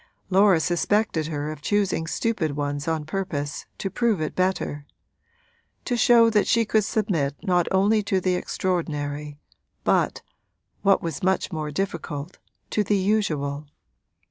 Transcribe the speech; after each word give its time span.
Laura 0.31 0.59
suspected 0.59 1.27
her 1.27 1.51
of 1.51 1.61
choosing 1.61 2.07
stupid 2.07 2.55
ones 2.55 2.87
on 2.87 3.05
purpose 3.05 3.67
to 3.77 3.87
prove 3.91 4.19
it 4.19 4.33
better 4.33 4.87
to 5.85 5.95
show 5.95 6.27
that 6.27 6.47
she 6.47 6.65
could 6.65 6.83
submit 6.83 7.35
not 7.43 7.67
only 7.71 8.01
to 8.01 8.19
the 8.19 8.33
extraordinary 8.33 9.37
but, 9.83 10.23
what 10.81 11.03
was 11.03 11.21
much 11.21 11.51
more 11.51 11.69
difficult, 11.69 12.39
to 12.71 12.83
the 12.83 12.97
usual. 12.97 13.67